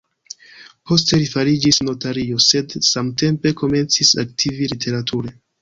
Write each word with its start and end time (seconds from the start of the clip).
Poste 0.91 1.19
li 1.23 1.27
fariĝis 1.33 1.79
notario, 1.89 2.39
sed 2.47 2.75
samtempe 2.89 3.55
komencis 3.63 4.15
aktivi 4.25 4.73
literature. 4.77 5.41